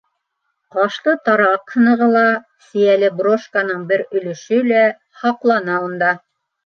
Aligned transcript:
Ҡашлы 0.75 1.11
тараҡ 1.27 1.73
һынығы 1.75 2.07
ла, 2.15 2.23
сейәле 2.69 3.11
брошканың 3.21 3.87
бер 3.93 4.05
өлөшө 4.21 4.63
лә 4.73 4.83
һаҡлана 5.25 5.77
унда. 5.91 6.11